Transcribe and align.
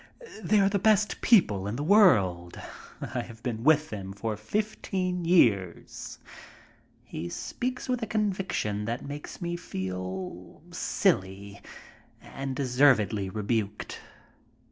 They 0.41 0.59
are 0.59 0.67
the 0.67 0.79
best 0.79 1.21
people 1.21 1.67
in 1.67 1.75
the 1.75 1.83
world. 1.83 2.59
I 3.01 3.21
have 3.21 3.43
been 3.43 3.63
with 3.63 3.91
them 3.91 4.13
for 4.13 4.35
fifteen 4.35 5.25
years." 5.25 6.17
He 7.03 7.29
speaks 7.29 7.87
with 7.87 8.01
a 8.01 8.07
conviction 8.07 8.85
that 8.85 9.05
makes 9.05 9.43
me 9.43 9.55
feel 9.55 10.63
silly 10.71 11.61
and 12.19 12.55
deservedly 12.55 13.29
rebuked. 13.29 13.99